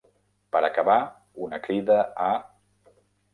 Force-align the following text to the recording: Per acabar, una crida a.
Per 0.55 0.61
acabar, 0.69 0.95
una 1.49 1.61
crida 1.67 1.99
a. 2.29 2.31